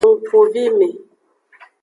Ngkuvime. 0.09 0.89